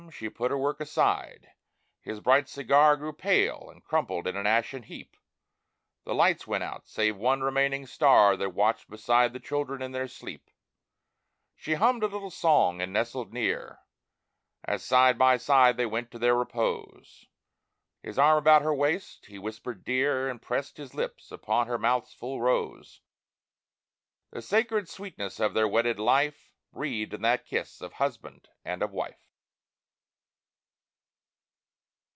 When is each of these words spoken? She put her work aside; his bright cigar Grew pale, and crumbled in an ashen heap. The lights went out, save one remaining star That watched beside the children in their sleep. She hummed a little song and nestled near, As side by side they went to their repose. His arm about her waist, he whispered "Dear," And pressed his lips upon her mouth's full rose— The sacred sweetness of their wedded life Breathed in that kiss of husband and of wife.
She 0.11 0.29
put 0.29 0.51
her 0.51 0.57
work 0.57 0.81
aside; 0.81 1.53
his 2.01 2.19
bright 2.19 2.49
cigar 2.49 2.97
Grew 2.97 3.13
pale, 3.13 3.69
and 3.69 3.81
crumbled 3.83 4.27
in 4.27 4.35
an 4.35 4.45
ashen 4.47 4.83
heap. 4.83 5.15
The 6.03 6.13
lights 6.15 6.45
went 6.45 6.65
out, 6.65 6.85
save 6.89 7.15
one 7.15 7.41
remaining 7.41 7.85
star 7.85 8.35
That 8.35 8.49
watched 8.49 8.89
beside 8.89 9.31
the 9.31 9.39
children 9.39 9.81
in 9.81 9.93
their 9.93 10.09
sleep. 10.09 10.49
She 11.55 11.75
hummed 11.75 12.03
a 12.03 12.07
little 12.07 12.29
song 12.31 12.81
and 12.81 12.91
nestled 12.91 13.31
near, 13.31 13.79
As 14.65 14.83
side 14.83 15.17
by 15.17 15.37
side 15.37 15.77
they 15.77 15.85
went 15.85 16.11
to 16.11 16.19
their 16.19 16.35
repose. 16.35 17.25
His 18.03 18.19
arm 18.19 18.37
about 18.39 18.63
her 18.63 18.73
waist, 18.75 19.27
he 19.27 19.39
whispered 19.39 19.85
"Dear," 19.85 20.27
And 20.29 20.41
pressed 20.41 20.75
his 20.75 20.93
lips 20.93 21.31
upon 21.31 21.67
her 21.67 21.77
mouth's 21.77 22.13
full 22.13 22.41
rose— 22.41 22.99
The 24.31 24.41
sacred 24.41 24.89
sweetness 24.89 25.39
of 25.39 25.53
their 25.53 25.67
wedded 25.69 25.99
life 25.99 26.51
Breathed 26.73 27.13
in 27.13 27.21
that 27.21 27.45
kiss 27.45 27.79
of 27.79 27.93
husband 27.93 28.49
and 28.65 28.81
of 28.83 28.91
wife. 28.91 29.27